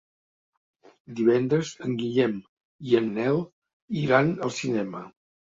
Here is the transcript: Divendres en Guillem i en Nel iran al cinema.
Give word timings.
Divendres 1.19 1.73
en 1.87 1.93
Guillem 2.01 2.35
i 2.93 2.97
en 3.03 3.13
Nel 3.19 3.41
iran 4.07 4.37
al 4.49 4.57
cinema. 4.63 5.05